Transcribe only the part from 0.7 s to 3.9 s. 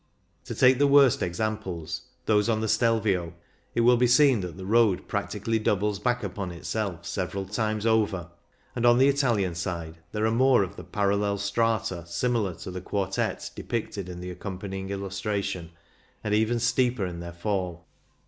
the worst examples, those on the Stelvio, it